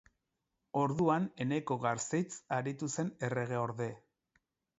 [0.83, 3.91] Orduan Eneko Garzeitz aritu zen erregeorde.